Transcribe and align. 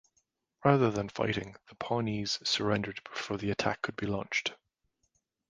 Rather 0.65 0.89
than 0.89 1.07
fighting, 1.09 1.55
the 1.69 1.75
Pawnees 1.75 2.39
surrendered 2.43 3.03
before 3.03 3.37
the 3.37 3.51
attack 3.51 3.83
could 3.83 3.95
be 3.95 4.07
launched. 4.07 4.55